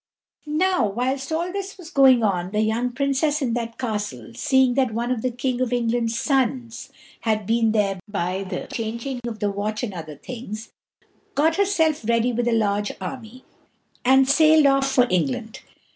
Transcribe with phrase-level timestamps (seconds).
[0.47, 4.95] Now whilst all this was going on, the young Princess in that castle, seeing that
[4.95, 6.89] one of the King of England's sons
[7.19, 10.71] had been there by the changing of the watch and other things,
[11.35, 13.45] got herself ready with a large army,
[14.03, 15.59] and sailed off for England.